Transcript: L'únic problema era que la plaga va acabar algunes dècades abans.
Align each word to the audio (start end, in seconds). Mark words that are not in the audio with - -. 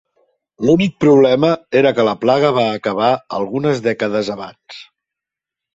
L'únic 0.67 0.95
problema 1.05 1.51
era 1.81 1.91
que 1.99 2.07
la 2.09 2.17
plaga 2.25 2.51
va 2.59 2.65
acabar 2.81 3.13
algunes 3.43 3.87
dècades 3.91 4.35
abans. 4.39 4.85